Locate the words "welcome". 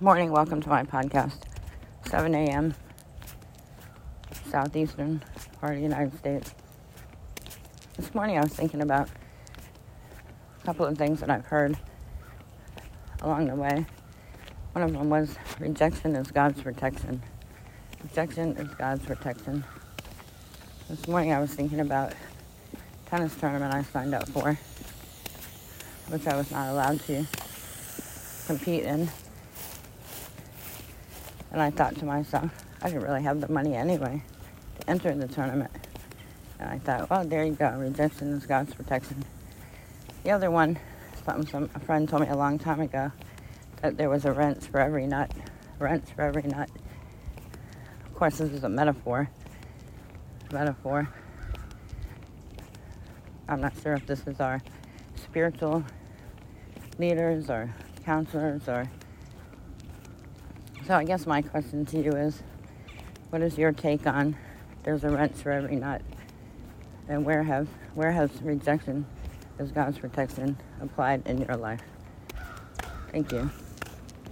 0.32-0.60